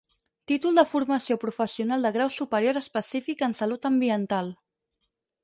[0.51, 4.53] Títol de formació professional de grau superior específic en salut ambiental.